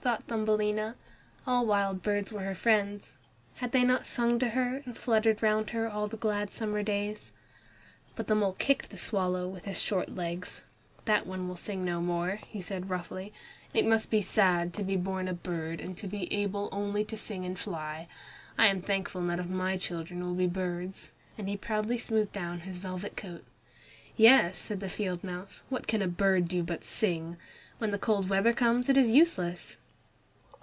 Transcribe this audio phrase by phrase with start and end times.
[0.00, 0.96] thought Thumbelina.
[1.46, 3.18] All wild birds were her friends.
[3.56, 6.82] Had they not sung to her and fluttered round her all the long glad summer
[6.82, 7.30] days?
[8.16, 10.64] But the mole kicked the swallow with his short legs.
[11.04, 13.32] "That one will sing no more," he said roughly.
[13.72, 17.16] "It must be sad to be born a bird and to be able only to
[17.16, 18.08] sing and fly.
[18.58, 22.60] I am thankful none of my children will be birds," and he proudly smoothed down
[22.60, 23.44] his velvet coat.
[24.16, 27.36] "Yes," said the field mouse; "what can a bird do but sing?
[27.78, 29.76] When the cold weather comes it is useless."